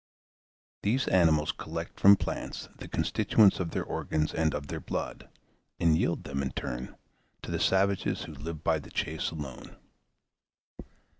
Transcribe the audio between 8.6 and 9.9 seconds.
by the chase alone.